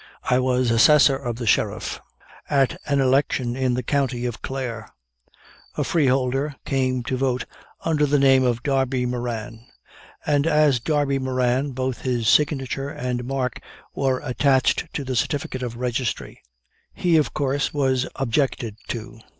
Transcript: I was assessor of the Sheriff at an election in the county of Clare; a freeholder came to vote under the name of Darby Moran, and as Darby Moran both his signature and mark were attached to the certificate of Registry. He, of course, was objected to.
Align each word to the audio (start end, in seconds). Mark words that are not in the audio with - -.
I 0.23 0.39
was 0.39 0.71
assessor 0.71 1.15
of 1.15 1.35
the 1.35 1.45
Sheriff 1.45 2.01
at 2.49 2.75
an 2.87 2.99
election 2.99 3.55
in 3.55 3.75
the 3.75 3.83
county 3.83 4.25
of 4.25 4.41
Clare; 4.41 4.89
a 5.77 5.83
freeholder 5.83 6.55
came 6.65 7.03
to 7.03 7.15
vote 7.17 7.45
under 7.85 8.07
the 8.07 8.17
name 8.17 8.43
of 8.43 8.63
Darby 8.63 9.05
Moran, 9.05 9.63
and 10.25 10.47
as 10.47 10.79
Darby 10.79 11.19
Moran 11.19 11.69
both 11.73 12.01
his 12.01 12.27
signature 12.27 12.89
and 12.89 13.23
mark 13.25 13.61
were 13.93 14.19
attached 14.23 14.91
to 14.95 15.03
the 15.03 15.15
certificate 15.15 15.61
of 15.61 15.77
Registry. 15.77 16.41
He, 16.95 17.15
of 17.15 17.35
course, 17.35 17.71
was 17.71 18.07
objected 18.15 18.77
to. 18.87 19.19